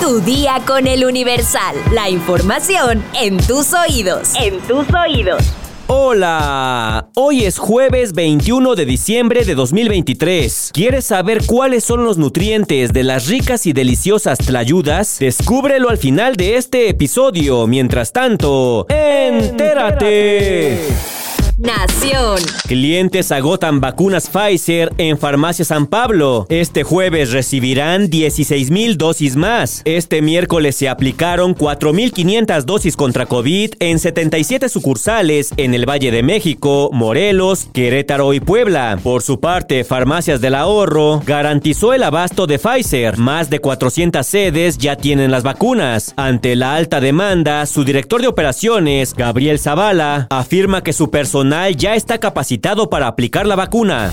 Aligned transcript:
Tu 0.00 0.20
día 0.20 0.60
con 0.66 0.86
el 0.86 1.04
Universal. 1.04 1.76
La 1.92 2.10
información 2.10 3.02
en 3.20 3.38
tus 3.38 3.72
oídos. 3.72 4.32
En 4.34 4.60
tus 4.60 4.86
oídos. 4.92 5.42
Hola, 5.86 7.08
hoy 7.14 7.44
es 7.44 7.58
jueves 7.58 8.12
21 8.12 8.74
de 8.74 8.86
diciembre 8.86 9.44
de 9.44 9.54
2023. 9.54 10.70
¿Quieres 10.72 11.06
saber 11.06 11.46
cuáles 11.46 11.84
son 11.84 12.04
los 12.04 12.18
nutrientes 12.18 12.92
de 12.92 13.04
las 13.04 13.26
ricas 13.28 13.66
y 13.66 13.72
deliciosas 13.72 14.38
tlayudas? 14.38 15.18
Descúbrelo 15.18 15.90
al 15.90 15.98
final 15.98 16.36
de 16.36 16.56
este 16.56 16.88
episodio. 16.88 17.66
Mientras 17.66 18.12
tanto, 18.12 18.86
entérate. 18.88 20.80
Nación. 21.64 22.40
Clientes 22.66 23.32
agotan 23.32 23.80
vacunas 23.80 24.28
Pfizer 24.28 24.92
en 24.98 25.16
Farmacia 25.16 25.64
San 25.64 25.86
Pablo. 25.86 26.44
Este 26.50 26.82
jueves 26.82 27.32
recibirán 27.32 28.10
16 28.10 28.70
mil 28.70 28.98
dosis 28.98 29.34
más. 29.34 29.80
Este 29.86 30.20
miércoles 30.20 30.76
se 30.76 30.90
aplicaron 30.90 31.54
4.500 31.54 32.64
dosis 32.64 32.96
contra 32.96 33.24
COVID 33.24 33.76
en 33.78 33.98
77 33.98 34.68
sucursales 34.68 35.54
en 35.56 35.72
el 35.72 35.88
Valle 35.88 36.10
de 36.10 36.22
México, 36.22 36.90
Morelos, 36.92 37.68
Querétaro 37.72 38.34
y 38.34 38.40
Puebla. 38.40 38.98
Por 39.02 39.22
su 39.22 39.40
parte, 39.40 39.84
Farmacias 39.84 40.42
del 40.42 40.56
Ahorro 40.56 41.22
garantizó 41.24 41.94
el 41.94 42.02
abasto 42.02 42.46
de 42.46 42.58
Pfizer. 42.58 43.16
Más 43.16 43.48
de 43.48 43.60
400 43.60 44.26
sedes 44.26 44.76
ya 44.76 44.96
tienen 44.96 45.30
las 45.30 45.44
vacunas. 45.44 46.12
Ante 46.16 46.56
la 46.56 46.74
alta 46.74 47.00
demanda, 47.00 47.64
su 47.64 47.84
director 47.84 48.20
de 48.20 48.28
operaciones, 48.28 49.14
Gabriel 49.14 49.58
Zavala, 49.58 50.26
afirma 50.28 50.82
que 50.82 50.92
su 50.92 51.10
personal 51.10 51.53
ya 51.76 51.94
está 51.94 52.18
capacitado 52.18 52.90
para 52.90 53.06
aplicar 53.06 53.46
la 53.46 53.56
vacuna. 53.56 54.12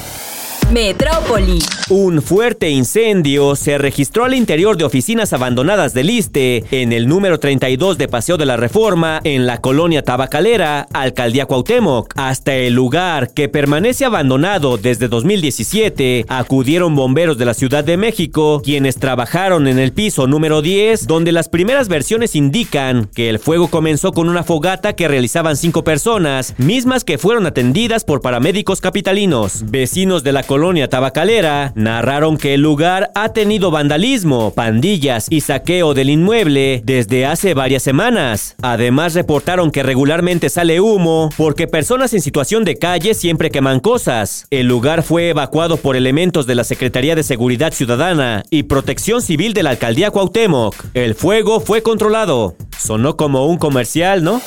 Metrópoli. 0.71 1.59
Un 1.89 2.21
fuerte 2.21 2.69
incendio 2.69 3.57
se 3.57 3.77
registró 3.77 4.23
al 4.23 4.33
interior 4.33 4.77
de 4.77 4.85
oficinas 4.85 5.33
abandonadas 5.33 5.93
del 5.93 6.09
ISTE 6.09 6.63
en 6.71 6.93
el 6.93 7.09
número 7.09 7.37
32 7.37 7.97
de 7.97 8.07
Paseo 8.07 8.37
de 8.37 8.45
la 8.45 8.55
Reforma 8.55 9.19
en 9.25 9.45
la 9.45 9.59
colonia 9.59 10.01
Tabacalera, 10.01 10.87
Alcaldía 10.93 11.47
Cuauhtémoc. 11.47 12.13
Hasta 12.15 12.55
el 12.55 12.73
lugar, 12.73 13.33
que 13.33 13.49
permanece 13.49 14.05
abandonado 14.05 14.77
desde 14.77 15.09
2017, 15.09 16.25
acudieron 16.29 16.95
bomberos 16.95 17.37
de 17.37 17.45
la 17.45 17.53
Ciudad 17.53 17.83
de 17.83 17.97
México, 17.97 18.61
quienes 18.63 18.95
trabajaron 18.95 19.67
en 19.67 19.77
el 19.77 19.91
piso 19.91 20.27
número 20.27 20.61
10, 20.61 21.05
donde 21.05 21.33
las 21.33 21.49
primeras 21.49 21.89
versiones 21.89 22.33
indican 22.33 23.09
que 23.13 23.29
el 23.29 23.39
fuego 23.39 23.67
comenzó 23.67 24.13
con 24.13 24.29
una 24.29 24.43
fogata 24.43 24.93
que 24.93 25.09
realizaban 25.09 25.57
cinco 25.57 25.83
personas, 25.83 26.55
mismas 26.57 27.03
que 27.03 27.17
fueron 27.17 27.45
atendidas 27.45 28.05
por 28.05 28.21
paramédicos 28.21 28.79
capitalinos. 28.79 29.63
Vecinos 29.65 30.23
de 30.23 30.31
la 30.31 30.43
colonia 30.43 30.60
tabacalera 30.89 31.71
narraron 31.75 32.37
que 32.37 32.53
el 32.53 32.61
lugar 32.61 33.11
ha 33.15 33.29
tenido 33.29 33.71
vandalismo, 33.71 34.51
pandillas 34.51 35.27
y 35.29 35.41
saqueo 35.41 35.93
del 35.93 36.09
inmueble 36.09 36.81
desde 36.85 37.25
hace 37.25 37.53
varias 37.53 37.83
semanas. 37.83 38.55
Además 38.61 39.15
reportaron 39.15 39.71
que 39.71 39.83
regularmente 39.83 40.49
sale 40.49 40.79
humo 40.79 41.29
porque 41.35 41.67
personas 41.67 42.13
en 42.13 42.21
situación 42.21 42.63
de 42.63 42.77
calle 42.77 43.13
siempre 43.13 43.49
queman 43.49 43.79
cosas. 43.79 44.45
El 44.51 44.67
lugar 44.67 45.03
fue 45.03 45.29
evacuado 45.29 45.77
por 45.77 45.95
elementos 45.95 46.45
de 46.45 46.55
la 46.55 46.63
Secretaría 46.63 47.15
de 47.15 47.23
Seguridad 47.23 47.73
Ciudadana 47.73 48.43
y 48.49 48.63
Protección 48.63 49.21
Civil 49.21 49.53
de 49.53 49.63
la 49.63 49.71
Alcaldía 49.71 50.11
Cuauhtémoc. 50.11 50.75
El 50.93 51.15
fuego 51.15 51.59
fue 51.59 51.81
controlado. 51.81 52.55
Sonó 52.77 53.17
como 53.17 53.47
un 53.47 53.57
comercial, 53.57 54.23
¿no? 54.23 54.41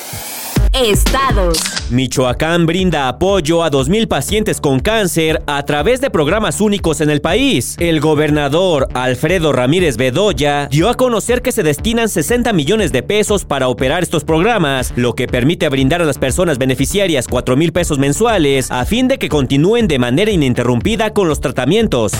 Estados. 0.83 1.57
Michoacán 1.89 2.65
brinda 2.65 3.07
apoyo 3.07 3.63
a 3.63 3.71
2.000 3.71 4.09
pacientes 4.09 4.59
con 4.59 4.81
cáncer 4.81 5.41
a 5.47 5.63
través 5.63 6.01
de 6.01 6.09
programas 6.09 6.59
únicos 6.59 6.99
en 6.99 7.09
el 7.09 7.21
país. 7.21 7.77
El 7.79 8.01
gobernador 8.01 8.89
Alfredo 8.93 9.53
Ramírez 9.53 9.95
Bedoya 9.95 10.67
dio 10.67 10.89
a 10.89 10.95
conocer 10.95 11.41
que 11.41 11.53
se 11.53 11.63
destinan 11.63 12.09
60 12.09 12.51
millones 12.51 12.91
de 12.91 13.03
pesos 13.03 13.45
para 13.45 13.69
operar 13.69 14.03
estos 14.03 14.25
programas, 14.25 14.91
lo 14.97 15.13
que 15.13 15.27
permite 15.27 15.69
brindar 15.69 16.01
a 16.01 16.05
las 16.05 16.17
personas 16.17 16.57
beneficiarias 16.57 17.29
4 17.29 17.55
mil 17.55 17.71
pesos 17.71 17.97
mensuales 17.97 18.69
a 18.69 18.83
fin 18.83 19.07
de 19.07 19.17
que 19.17 19.29
continúen 19.29 19.87
de 19.87 19.99
manera 19.99 20.31
ininterrumpida 20.31 21.13
con 21.13 21.29
los 21.29 21.39
tratamientos. 21.39 22.11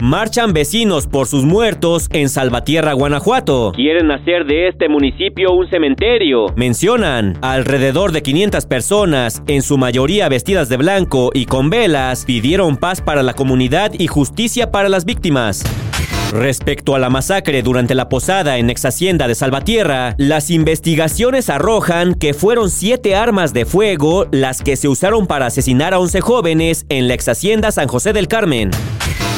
Marchan 0.00 0.52
vecinos 0.52 1.06
por 1.06 1.28
sus 1.28 1.44
muertos 1.44 2.08
en 2.12 2.28
Salvatierra, 2.28 2.92
Guanajuato. 2.94 3.72
Quieren 3.76 4.10
hacer 4.10 4.44
de 4.44 4.68
este 4.68 4.88
municipio 4.88 5.52
un 5.52 5.70
cementerio. 5.70 6.46
Mencionan, 6.56 7.38
alrededor 7.40 7.83
de 7.92 8.22
500 8.22 8.64
personas, 8.64 9.42
en 9.46 9.60
su 9.60 9.76
mayoría 9.76 10.30
vestidas 10.30 10.70
de 10.70 10.78
blanco 10.78 11.30
y 11.34 11.44
con 11.44 11.68
velas, 11.68 12.24
pidieron 12.24 12.78
paz 12.78 13.02
para 13.02 13.22
la 13.22 13.34
comunidad 13.34 13.92
y 13.98 14.06
justicia 14.06 14.70
para 14.70 14.88
las 14.88 15.04
víctimas. 15.04 15.62
Respecto 16.32 16.94
a 16.94 16.98
la 16.98 17.10
masacre 17.10 17.62
durante 17.62 17.94
la 17.94 18.08
posada 18.08 18.56
en 18.56 18.70
ex 18.70 18.86
hacienda 18.86 19.28
de 19.28 19.34
Salvatierra, 19.34 20.14
las 20.16 20.50
investigaciones 20.50 21.50
arrojan 21.50 22.14
que 22.14 22.32
fueron 22.32 22.70
siete 22.70 23.16
armas 23.16 23.52
de 23.52 23.66
fuego 23.66 24.28
las 24.30 24.62
que 24.62 24.76
se 24.76 24.88
usaron 24.88 25.26
para 25.26 25.46
asesinar 25.46 25.92
a 25.92 25.98
11 25.98 26.22
jóvenes 26.22 26.86
en 26.88 27.06
la 27.06 27.14
ex 27.14 27.28
hacienda 27.28 27.70
San 27.70 27.86
José 27.86 28.14
del 28.14 28.28
Carmen 28.28 28.70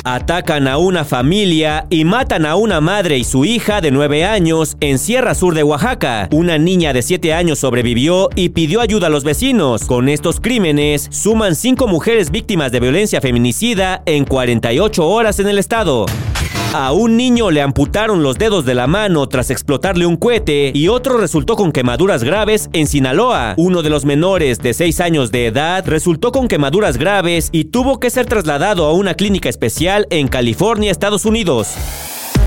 atacan 0.06 0.68
a 0.68 0.78
una 0.78 1.04
familia 1.04 1.86
y 1.90 2.04
matan 2.04 2.46
a 2.46 2.54
una 2.54 2.80
madre 2.80 3.18
y 3.18 3.24
su 3.24 3.44
hija 3.44 3.80
de 3.80 3.90
9 3.90 4.24
años 4.24 4.76
en 4.80 5.00
Sierra 5.00 5.34
Sur 5.34 5.54
de 5.54 5.64
Oaxaca. 5.64 6.28
Una 6.30 6.58
niña 6.58 6.92
de 6.92 7.02
7 7.02 7.34
años 7.34 7.58
sobrevivió 7.58 8.30
y 8.36 8.50
pidió 8.50 8.80
ayuda 8.80 9.08
a 9.08 9.10
los 9.10 9.24
vecinos. 9.24 9.84
Con 9.84 10.08
estos 10.08 10.38
crímenes, 10.38 11.08
suman 11.10 11.56
5 11.56 11.88
mujeres 11.88 12.30
víctimas 12.30 12.70
de 12.70 12.78
violencia 12.78 13.20
feminicida 13.20 14.02
en 14.06 14.24
48 14.24 15.04
horas 15.04 15.40
en 15.40 15.48
el 15.48 15.58
estado. 15.58 16.06
A 16.78 16.92
un 16.92 17.16
niño 17.16 17.50
le 17.50 17.62
amputaron 17.62 18.22
los 18.22 18.36
dedos 18.36 18.66
de 18.66 18.74
la 18.74 18.86
mano 18.86 19.26
tras 19.30 19.48
explotarle 19.48 20.04
un 20.04 20.18
cohete 20.18 20.72
y 20.74 20.88
otro 20.88 21.16
resultó 21.16 21.56
con 21.56 21.72
quemaduras 21.72 22.22
graves 22.22 22.68
en 22.74 22.86
Sinaloa. 22.86 23.54
Uno 23.56 23.80
de 23.80 23.88
los 23.88 24.04
menores 24.04 24.58
de 24.58 24.74
6 24.74 25.00
años 25.00 25.32
de 25.32 25.46
edad 25.46 25.86
resultó 25.86 26.32
con 26.32 26.48
quemaduras 26.48 26.98
graves 26.98 27.48
y 27.50 27.64
tuvo 27.64 27.98
que 27.98 28.10
ser 28.10 28.26
trasladado 28.26 28.84
a 28.84 28.92
una 28.92 29.14
clínica 29.14 29.48
especial 29.48 30.06
en 30.10 30.28
California, 30.28 30.90
Estados 30.90 31.24
Unidos. 31.24 31.68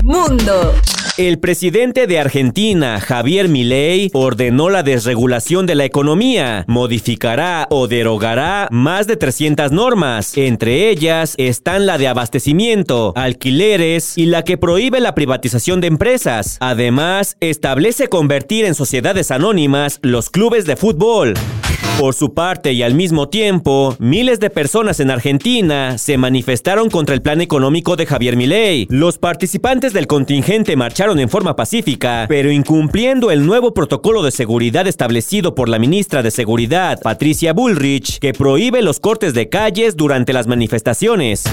Mundo. 0.04 0.74
El 1.20 1.38
presidente 1.38 2.06
de 2.06 2.18
Argentina, 2.18 2.98
Javier 2.98 3.50
Milei, 3.50 4.08
ordenó 4.14 4.70
la 4.70 4.82
desregulación 4.82 5.66
de 5.66 5.74
la 5.74 5.84
economía, 5.84 6.64
modificará 6.66 7.66
o 7.68 7.88
derogará 7.88 8.68
más 8.70 9.06
de 9.06 9.18
300 9.18 9.70
normas. 9.70 10.34
Entre 10.38 10.88
ellas 10.88 11.34
están 11.36 11.84
la 11.84 11.98
de 11.98 12.08
abastecimiento, 12.08 13.12
alquileres 13.16 14.16
y 14.16 14.24
la 14.24 14.44
que 14.44 14.56
prohíbe 14.56 14.98
la 15.00 15.14
privatización 15.14 15.82
de 15.82 15.88
empresas. 15.88 16.56
Además, 16.58 17.36
establece 17.40 18.08
convertir 18.08 18.64
en 18.64 18.74
sociedades 18.74 19.30
anónimas 19.30 19.98
los 20.00 20.30
clubes 20.30 20.64
de 20.64 20.76
fútbol. 20.76 21.34
Por 21.98 22.14
su 22.14 22.32
parte 22.32 22.72
y 22.72 22.82
al 22.82 22.94
mismo 22.94 23.28
tiempo, 23.28 23.94
miles 23.98 24.40
de 24.40 24.48
personas 24.48 25.00
en 25.00 25.10
Argentina 25.10 25.98
se 25.98 26.16
manifestaron 26.16 26.88
contra 26.88 27.14
el 27.14 27.22
plan 27.22 27.40
económico 27.40 27.96
de 27.96 28.06
Javier 28.06 28.36
Milei. 28.36 28.86
Los 28.88 29.18
participantes 29.18 29.92
del 29.92 30.06
contingente 30.06 30.76
marcharon 30.76 31.20
en 31.20 31.28
forma 31.28 31.56
pacífica, 31.56 32.24
pero 32.28 32.50
incumpliendo 32.50 33.30
el 33.30 33.44
nuevo 33.44 33.74
protocolo 33.74 34.22
de 34.22 34.30
seguridad 34.30 34.86
establecido 34.86 35.54
por 35.54 35.68
la 35.68 35.78
ministra 35.78 36.22
de 36.22 36.30
Seguridad, 36.30 36.98
Patricia 37.02 37.52
Bullrich, 37.52 38.18
que 38.18 38.32
prohíbe 38.32 38.80
los 38.80 38.98
cortes 38.98 39.34
de 39.34 39.48
calles 39.48 39.96
durante 39.96 40.32
las 40.32 40.46
manifestaciones. 40.46 41.44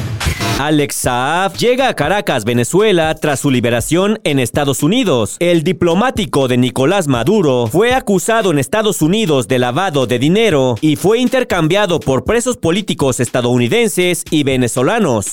Alex 0.60 0.96
Saab 0.96 1.54
llega 1.56 1.88
a 1.88 1.94
Caracas, 1.94 2.44
Venezuela, 2.44 3.14
tras 3.16 3.40
su 3.40 3.52
liberación 3.52 4.20
en 4.24 4.40
Estados 4.40 4.82
Unidos. 4.82 5.38
El 5.40 5.64
diplomático 5.64 6.48
de 6.48 6.58
Nicolás 6.58 7.08
Maduro 7.08 7.68
fue 7.68 7.94
acusado 7.94 8.50
en 8.52 8.58
Estados 8.58 9.04
Unidos 9.04 9.48
de 9.48 9.60
lavado 9.60 10.08
de 10.08 10.18
dinero 10.18 10.76
y 10.82 10.96
fue 10.96 11.20
intercambiado 11.20 12.00
por 12.00 12.24
presos 12.24 12.58
políticos 12.58 13.20
estadounidenses 13.20 14.24
y 14.32 14.44
venezolanos. 14.44 15.32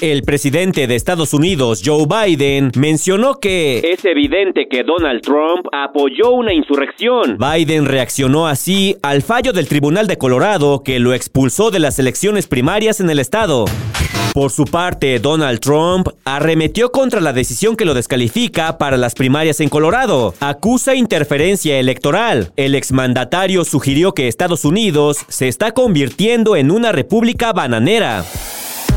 El 0.00 0.22
presidente 0.22 0.86
de 0.86 0.96
Estados 0.96 1.32
Unidos, 1.32 1.82
Joe 1.84 2.04
Biden, 2.06 2.72
mencionó 2.76 3.36
que 3.36 3.78
es 3.78 4.04
evidente 4.04 4.66
que 4.68 4.82
Donald 4.82 5.22
Trump 5.22 5.66
apoyó 5.72 6.32
una 6.32 6.52
insurrección. 6.52 7.38
Biden 7.38 7.86
reaccionó 7.86 8.46
así 8.46 8.96
al 9.02 9.22
fallo 9.22 9.52
del 9.52 9.68
Tribunal 9.68 10.06
de 10.06 10.18
Colorado 10.18 10.82
que 10.82 10.98
lo 10.98 11.14
expulsó 11.14 11.70
de 11.70 11.78
las 11.78 11.98
elecciones 11.98 12.46
primarias 12.46 13.00
en 13.00 13.08
el 13.08 13.18
estado. 13.18 13.64
Por 14.34 14.50
su 14.50 14.64
parte, 14.64 15.20
Donald 15.20 15.60
Trump 15.60 16.08
arremetió 16.24 16.90
contra 16.90 17.20
la 17.20 17.32
decisión 17.32 17.76
que 17.76 17.84
lo 17.84 17.94
descalifica 17.94 18.78
para 18.78 18.96
las 18.96 19.14
primarias 19.14 19.60
en 19.60 19.68
Colorado. 19.68 20.34
Acusa 20.40 20.96
interferencia 20.96 21.78
electoral. 21.78 22.52
El 22.56 22.74
exmandatario 22.74 23.64
sugirió 23.64 24.12
que 24.12 24.26
Estados 24.26 24.64
Unidos 24.64 25.18
se 25.28 25.46
está 25.46 25.70
convirtiendo 25.72 26.56
en 26.56 26.72
una 26.72 26.90
república 26.90 27.52
bananera. 27.52 28.24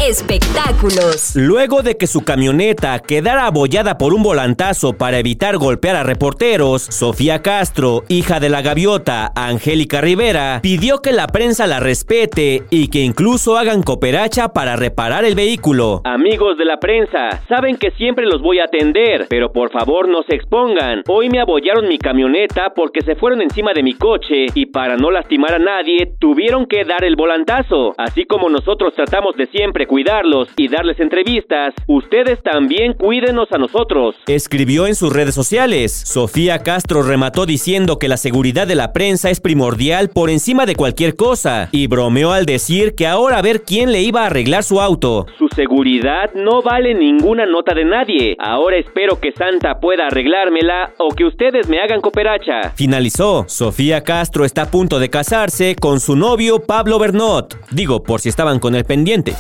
Espectáculos. 0.01 1.35
Luego 1.35 1.81
de 1.81 1.97
que 1.97 2.05
su 2.05 2.23
camioneta 2.23 2.99
quedara 2.99 3.47
abollada 3.47 3.97
por 3.97 4.13
un 4.13 4.21
volantazo 4.21 4.93
para 4.93 5.17
evitar 5.17 5.57
golpear 5.57 5.95
a 5.95 6.03
reporteros, 6.03 6.83
Sofía 6.83 7.41
Castro, 7.41 8.03
hija 8.07 8.39
de 8.39 8.49
la 8.49 8.61
gaviota 8.61 9.31
Angélica 9.35 9.99
Rivera, 10.01 10.59
pidió 10.61 10.99
que 10.99 11.11
la 11.11 11.27
prensa 11.27 11.65
la 11.65 11.79
respete 11.79 12.63
y 12.69 12.89
que 12.89 12.99
incluso 12.99 13.57
hagan 13.57 13.81
cooperacha 13.81 14.49
para 14.49 14.75
reparar 14.75 15.25
el 15.25 15.33
vehículo. 15.33 16.01
Amigos 16.03 16.57
de 16.57 16.65
la 16.65 16.77
prensa, 16.77 17.41
saben 17.49 17.77
que 17.77 17.91
siempre 17.91 18.25
los 18.25 18.41
voy 18.41 18.59
a 18.59 18.65
atender, 18.65 19.25
pero 19.29 19.51
por 19.51 19.71
favor 19.71 20.07
no 20.07 20.21
se 20.23 20.35
expongan. 20.35 21.01
Hoy 21.07 21.29
me 21.29 21.41
abollaron 21.41 21.87
mi 21.87 21.97
camioneta 21.97 22.73
porque 22.75 23.01
se 23.01 23.15
fueron 23.15 23.41
encima 23.41 23.73
de 23.73 23.81
mi 23.81 23.93
coche 23.93 24.45
y 24.53 24.67
para 24.67 24.95
no 24.95 25.09
lastimar 25.09 25.55
a 25.55 25.59
nadie 25.59 26.13
tuvieron 26.19 26.67
que 26.67 26.83
dar 26.83 27.03
el 27.03 27.15
volantazo. 27.15 27.95
Así 27.97 28.25
como 28.25 28.49
nosotros 28.49 28.93
tratamos 28.93 29.35
de 29.35 29.47
siempre 29.47 29.86
cuidarlos 29.87 30.49
y 30.57 30.67
darles 30.67 30.99
entrevistas, 30.99 31.73
ustedes 31.87 32.43
también 32.43 32.93
cuídenos 32.93 33.51
a 33.51 33.57
nosotros. 33.57 34.15
Escribió 34.27 34.85
en 34.85 34.95
sus 34.95 35.11
redes 35.11 35.33
sociales. 35.33 35.91
Sofía 35.91 36.59
Castro 36.59 37.01
remató 37.01 37.45
diciendo 37.45 37.97
que 37.97 38.07
la 38.07 38.17
seguridad 38.17 38.67
de 38.67 38.75
la 38.75 38.93
prensa 38.93 39.29
es 39.29 39.39
primordial 39.39 40.09
por 40.09 40.29
encima 40.29 40.65
de 40.65 40.75
cualquier 40.75 41.15
cosa 41.15 41.69
y 41.71 41.87
bromeó 41.87 42.31
al 42.31 42.45
decir 42.45 42.93
que 42.95 43.07
ahora 43.07 43.39
a 43.39 43.41
ver 43.41 43.63
quién 43.63 43.91
le 43.91 44.01
iba 44.01 44.23
a 44.23 44.25
arreglar 44.27 44.63
su 44.63 44.81
auto. 44.81 45.25
Su 45.37 45.47
seguridad 45.55 46.31
no 46.35 46.61
vale 46.61 46.93
ninguna 46.93 47.45
nota 47.45 47.73
de 47.73 47.85
nadie. 47.85 48.35
Ahora 48.39 48.77
espero 48.77 49.19
que 49.19 49.31
Santa 49.31 49.79
pueda 49.79 50.07
arreglármela 50.07 50.93
o 50.97 51.09
que 51.09 51.25
ustedes 51.25 51.69
me 51.69 51.79
hagan 51.79 52.01
cooperacha. 52.01 52.71
Finalizó. 52.75 53.45
Sofía 53.47 54.03
Castro 54.03 54.45
está 54.45 54.63
a 54.63 54.71
punto 54.71 54.99
de 54.99 55.09
casarse 55.09 55.75
con 55.75 55.99
su 55.99 56.15
novio 56.15 56.59
Pablo 56.59 56.99
Bernot. 56.99 57.55
Digo, 57.71 58.03
por 58.03 58.19
si 58.19 58.29
estaban 58.29 58.59
con 58.59 58.75
el 58.75 58.85
pendiente. 58.85 59.33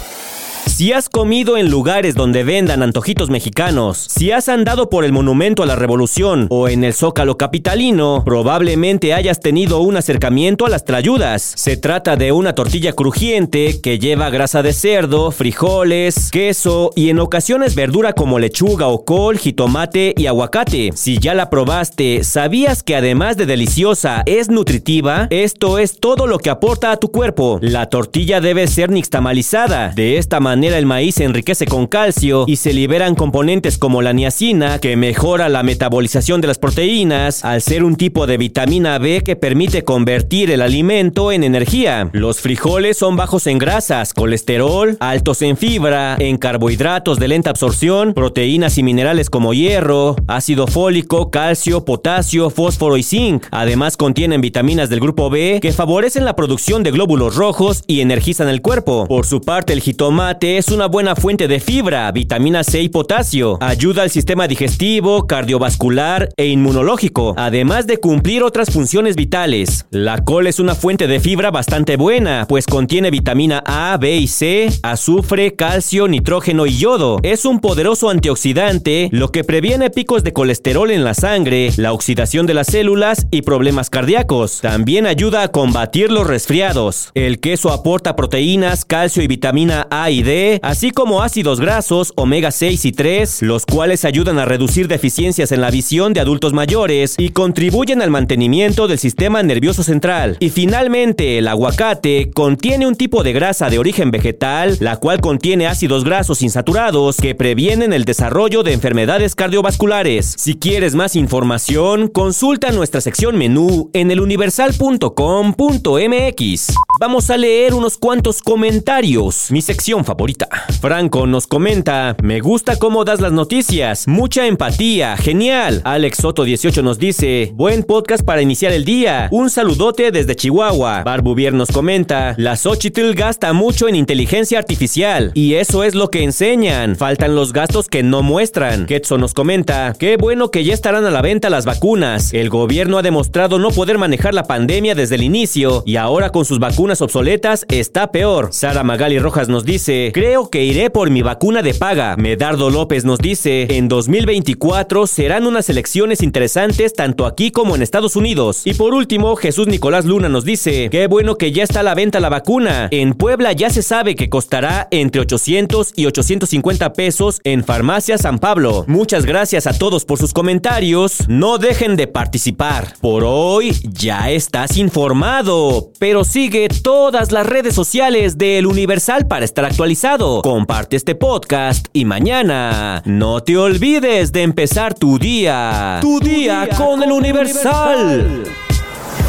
Si 0.77 0.93
has 0.93 1.09
comido 1.09 1.57
en 1.57 1.71
lugares 1.71 2.13
donde 2.13 2.43
vendan 2.43 2.83
antojitos 2.83 3.31
mexicanos, 3.31 3.97
si 3.97 4.31
has 4.31 4.47
andado 4.47 4.91
por 4.91 5.05
el 5.05 5.11
Monumento 5.11 5.63
a 5.63 5.65
la 5.65 5.75
Revolución 5.75 6.45
o 6.51 6.67
en 6.67 6.83
el 6.83 6.93
Zócalo 6.93 7.35
Capitalino, 7.35 8.21
probablemente 8.23 9.15
hayas 9.15 9.39
tenido 9.39 9.79
un 9.79 9.97
acercamiento 9.97 10.67
a 10.67 10.69
las 10.69 10.85
trayudas. 10.85 11.41
Se 11.41 11.77
trata 11.77 12.15
de 12.15 12.31
una 12.31 12.53
tortilla 12.53 12.93
crujiente 12.93 13.81
que 13.81 13.97
lleva 13.97 14.29
grasa 14.29 14.61
de 14.61 14.71
cerdo, 14.71 15.31
frijoles, 15.31 16.29
queso 16.29 16.91
y 16.95 17.09
en 17.09 17.17
ocasiones 17.21 17.73
verdura 17.73 18.13
como 18.13 18.37
lechuga 18.37 18.85
o 18.85 19.03
col, 19.03 19.39
jitomate 19.39 20.13
y 20.15 20.27
aguacate. 20.27 20.91
Si 20.93 21.17
ya 21.17 21.33
la 21.33 21.49
probaste, 21.49 22.23
¿sabías 22.23 22.83
que 22.83 22.95
además 22.95 23.35
de 23.35 23.47
deliciosa 23.47 24.21
es 24.27 24.49
nutritiva? 24.49 25.25
Esto 25.31 25.79
es 25.79 25.99
todo 25.99 26.27
lo 26.27 26.37
que 26.37 26.51
aporta 26.51 26.91
a 26.91 26.97
tu 26.97 27.09
cuerpo. 27.09 27.57
La 27.63 27.89
tortilla 27.89 28.41
debe 28.41 28.67
ser 28.67 28.91
nixtamalizada. 28.91 29.89
De 29.95 30.19
esta 30.19 30.39
manera 30.39 30.66
el 30.73 30.85
maíz 30.85 31.15
se 31.15 31.23
enriquece 31.23 31.65
con 31.65 31.87
calcio 31.87 32.45
y 32.47 32.57
se 32.57 32.73
liberan 32.73 33.15
componentes 33.15 33.77
como 33.77 34.01
la 34.01 34.13
niacina, 34.13 34.79
que 34.79 34.95
mejora 34.95 35.49
la 35.49 35.63
metabolización 35.63 36.41
de 36.41 36.47
las 36.47 36.57
proteínas, 36.57 37.45
al 37.45 37.61
ser 37.61 37.83
un 37.83 37.95
tipo 37.95 38.27
de 38.27 38.37
vitamina 38.37 38.97
B 38.97 39.21
que 39.23 39.35
permite 39.35 39.83
convertir 39.83 40.51
el 40.51 40.61
alimento 40.61 41.31
en 41.31 41.43
energía. 41.43 42.09
Los 42.13 42.41
frijoles 42.41 42.97
son 42.97 43.15
bajos 43.15 43.47
en 43.47 43.57
grasas, 43.57 44.13
colesterol, 44.13 44.97
altos 44.99 45.41
en 45.41 45.57
fibra, 45.57 46.15
en 46.19 46.37
carbohidratos 46.37 47.19
de 47.19 47.27
lenta 47.27 47.49
absorción, 47.49 48.13
proteínas 48.13 48.77
y 48.77 48.83
minerales 48.83 49.29
como 49.29 49.53
hierro, 49.53 50.15
ácido 50.27 50.67
fólico, 50.67 51.31
calcio, 51.31 51.85
potasio, 51.85 52.49
fósforo 52.49 52.97
y 52.97 53.03
zinc. 53.03 53.45
Además 53.51 53.97
contienen 53.97 54.41
vitaminas 54.41 54.89
del 54.89 54.99
grupo 54.99 55.29
B 55.29 55.59
que 55.61 55.71
favorecen 55.71 56.25
la 56.25 56.35
producción 56.35 56.83
de 56.83 56.91
glóbulos 56.91 57.35
rojos 57.35 57.83
y 57.87 58.01
energizan 58.01 58.49
el 58.49 58.61
cuerpo. 58.61 59.05
Por 59.07 59.25
su 59.25 59.41
parte, 59.41 59.73
el 59.73 59.81
jitomate 59.81 60.56
es 60.57 60.69
una 60.69 60.87
buena 60.87 61.15
fuente 61.15 61.47
de 61.47 61.59
fibra, 61.59 62.11
vitamina 62.11 62.63
C 62.63 62.81
y 62.81 62.89
potasio. 62.89 63.59
Ayuda 63.61 64.01
al 64.01 64.09
sistema 64.09 64.47
digestivo, 64.47 65.27
cardiovascular 65.27 66.29
e 66.35 66.47
inmunológico, 66.47 67.35
además 67.37 67.85
de 67.85 67.97
cumplir 67.97 68.41
otras 68.41 68.71
funciones 68.71 69.15
vitales. 69.15 69.85
La 69.91 70.23
col 70.23 70.47
es 70.47 70.59
una 70.59 70.73
fuente 70.73 71.05
de 71.05 71.19
fibra 71.19 71.51
bastante 71.51 71.95
buena, 71.95 72.47
pues 72.49 72.65
contiene 72.65 73.11
vitamina 73.11 73.61
A, 73.67 73.95
B 73.97 74.17
y 74.17 74.27
C, 74.27 74.69
azufre, 74.81 75.55
calcio, 75.55 76.07
nitrógeno 76.07 76.65
y 76.65 76.79
yodo. 76.79 77.19
Es 77.21 77.45
un 77.45 77.59
poderoso 77.59 78.09
antioxidante, 78.09 79.09
lo 79.11 79.31
que 79.31 79.43
previene 79.43 79.91
picos 79.91 80.23
de 80.23 80.33
colesterol 80.33 80.89
en 80.89 81.03
la 81.03 81.13
sangre, 81.13 81.71
la 81.77 81.93
oxidación 81.93 82.47
de 82.47 82.55
las 82.55 82.67
células 82.67 83.27
y 83.29 83.43
problemas 83.43 83.91
cardíacos. 83.91 84.61
También 84.61 85.05
ayuda 85.05 85.43
a 85.43 85.47
combatir 85.49 86.11
los 86.11 86.25
resfriados. 86.25 87.11
El 87.13 87.39
queso 87.39 87.69
aporta 87.69 88.15
proteínas, 88.15 88.85
calcio 88.85 89.21
y 89.21 89.27
vitamina 89.27 89.87
A 89.91 90.09
y 90.09 90.23
D 90.23 90.46
así 90.61 90.91
como 90.91 91.21
ácidos 91.21 91.59
grasos 91.59 92.13
omega 92.15 92.51
6 92.51 92.85
y 92.85 92.91
3, 92.91 93.41
los 93.43 93.65
cuales 93.65 94.05
ayudan 94.05 94.39
a 94.39 94.45
reducir 94.45 94.87
deficiencias 94.87 95.51
en 95.51 95.61
la 95.61 95.71
visión 95.71 96.13
de 96.13 96.19
adultos 96.19 96.53
mayores 96.53 97.15
y 97.17 97.29
contribuyen 97.29 98.01
al 98.01 98.09
mantenimiento 98.09 98.87
del 98.87 98.99
sistema 98.99 99.43
nervioso 99.43 99.83
central. 99.83 100.37
Y 100.39 100.49
finalmente, 100.49 101.37
el 101.37 101.47
aguacate 101.47 102.31
contiene 102.33 102.87
un 102.87 102.95
tipo 102.95 103.23
de 103.23 103.33
grasa 103.33 103.69
de 103.69 103.79
origen 103.79 104.11
vegetal, 104.11 104.77
la 104.79 104.97
cual 104.97 105.21
contiene 105.21 105.67
ácidos 105.67 106.03
grasos 106.03 106.41
insaturados 106.41 107.17
que 107.17 107.35
previenen 107.35 107.93
el 107.93 108.05
desarrollo 108.05 108.63
de 108.63 108.73
enfermedades 108.73 109.35
cardiovasculares. 109.35 110.35
Si 110.37 110.55
quieres 110.55 110.95
más 110.95 111.15
información, 111.15 112.07
consulta 112.07 112.71
nuestra 112.71 113.01
sección 113.01 113.37
menú 113.37 113.89
en 113.93 114.11
eluniversal.com.mx. 114.11 116.73
Vamos 116.99 117.29
a 117.29 117.37
leer 117.37 117.73
unos 117.73 117.97
cuantos 117.97 118.41
comentarios, 118.41 119.51
mi 119.51 119.61
sección 119.61 120.03
favorita. 120.03 120.36
Franco 120.81 121.25
nos 121.25 121.47
comenta, 121.47 122.15
me 122.21 122.39
gusta 122.39 122.77
cómo 122.77 123.03
das 123.03 123.21
las 123.21 123.31
noticias, 123.31 124.07
mucha 124.07 124.47
empatía, 124.47 125.17
genial. 125.17 125.81
Alex 125.83 126.17
Soto 126.17 126.43
18 126.43 126.83
nos 126.83 126.99
dice, 126.99 127.51
buen 127.55 127.83
podcast 127.83 128.23
para 128.23 128.41
iniciar 128.41 128.71
el 128.71 128.85
día. 128.85 129.27
Un 129.31 129.49
saludote 129.49 130.11
desde 130.11 130.35
Chihuahua. 130.35 131.03
Barbuvier 131.03 131.53
nos 131.53 131.69
comenta, 131.69 132.35
la 132.37 132.55
Xochitl 132.55 133.13
gasta 133.13 133.53
mucho 133.53 133.87
en 133.87 133.95
inteligencia 133.95 134.59
artificial 134.59 135.31
y 135.33 135.55
eso 135.55 135.83
es 135.83 135.95
lo 135.95 136.09
que 136.09 136.23
enseñan. 136.23 136.95
Faltan 136.95 137.35
los 137.35 137.53
gastos 137.53 137.87
que 137.87 138.03
no 138.03 138.21
muestran. 138.21 138.85
Ketso 138.85 139.17
nos 139.17 139.33
comenta, 139.33 139.93
qué 139.97 140.17
bueno 140.17 140.51
que 140.51 140.63
ya 140.63 140.73
estarán 140.73 141.05
a 141.05 141.11
la 141.11 141.21
venta 141.21 141.49
las 141.49 141.65
vacunas. 141.65 142.33
El 142.33 142.49
gobierno 142.49 142.97
ha 142.97 143.01
demostrado 143.01 143.59
no 143.59 143.71
poder 143.71 143.97
manejar 143.97 144.33
la 144.33 144.43
pandemia 144.43 144.95
desde 144.95 145.15
el 145.15 145.23
inicio 145.23 145.83
y 145.85 145.95
ahora 145.95 146.29
con 146.29 146.45
sus 146.45 146.59
vacunas 146.59 147.01
obsoletas 147.01 147.65
está 147.69 148.11
peor. 148.11 148.49
Sara 148.51 148.83
Magali 148.83 149.19
Rojas 149.19 149.49
nos 149.49 149.65
dice, 149.65 150.11
creo 150.17 150.49
que 150.49 150.63
iré 150.63 150.89
por 150.89 151.11
mi 151.11 151.21
vacuna 151.21 151.61
de 151.61 151.75
paga. 151.75 152.15
Medardo 152.17 152.71
López 152.71 153.05
nos 153.05 153.19
dice, 153.19 153.67
en 153.77 153.87
2024 153.87 155.05
serán 155.05 155.45
unas 155.45 155.69
elecciones 155.69 156.23
interesantes 156.23 156.93
tanto 156.93 157.27
aquí 157.27 157.51
como 157.51 157.75
en 157.75 157.83
Estados 157.83 158.15
Unidos. 158.15 158.63
Y 158.65 158.73
por 158.73 158.95
último, 158.95 159.35
Jesús 159.35 159.67
Nicolás 159.67 160.05
Luna 160.05 160.27
nos 160.27 160.43
dice, 160.43 160.89
qué 160.89 161.05
bueno 161.05 161.35
que 161.35 161.51
ya 161.51 161.61
está 161.61 161.81
a 161.81 161.83
la 161.83 161.93
venta 161.93 162.19
la 162.19 162.29
vacuna. 162.29 162.87
En 162.89 163.13
Puebla 163.13 163.51
ya 163.51 163.69
se 163.69 163.83
sabe 163.83 164.15
que 164.15 164.27
costará 164.27 164.87
entre 164.89 165.21
800 165.21 165.93
y 165.95 166.07
850 166.07 166.93
pesos 166.93 167.39
en 167.43 167.63
Farmacia 167.63 168.17
San 168.17 168.39
Pablo. 168.39 168.85
Muchas 168.87 169.23
gracias 169.23 169.67
a 169.67 169.77
todos 169.77 170.03
por 170.03 170.17
sus 170.17 170.33
comentarios. 170.33 171.29
No 171.29 171.59
dejen 171.59 171.95
de 171.95 172.07
participar. 172.07 172.95
Por 173.01 173.23
hoy 173.23 173.71
ya 173.83 174.31
estás 174.31 174.77
informado, 174.77 175.91
pero 175.99 176.23
sigue 176.23 176.69
todas 176.69 177.31
las 177.31 177.45
redes 177.45 177.75
sociales 177.75 178.39
del 178.39 178.65
Universal 178.65 179.27
para 179.27 179.45
estar 179.45 179.63
actualizado. 179.63 180.06
Comparte 180.41 180.95
este 180.95 181.15
podcast 181.15 181.87
y 181.91 182.05
mañana 182.05 183.01
no 183.03 183.43
te 183.43 183.57
olvides 183.57 184.31
de 184.31 184.43
empezar 184.43 184.93
tu 184.93 185.19
día. 185.19 185.97
Tu, 185.99 186.21
día, 186.21 186.69
con, 186.77 187.03
el 187.03 187.11
Universal. 187.11 188.45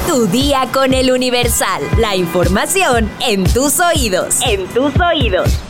Tu 0.06 0.26
día 0.28 0.68
con 0.72 0.94
el 0.94 1.10
Universal. 1.10 1.82
La 1.98 2.14
información 2.14 3.10
en 3.26 3.42
tus 3.42 3.80
oídos. 3.80 4.36
En 4.46 4.68
tus 4.68 4.92
oídos. 5.00 5.67